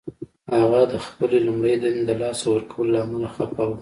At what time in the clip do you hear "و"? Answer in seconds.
3.65-3.69